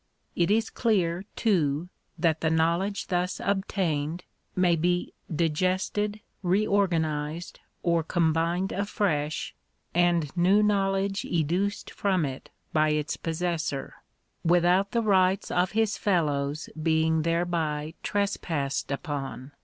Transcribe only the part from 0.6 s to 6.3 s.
clear, too, that the knowledge thus obtained may be digested,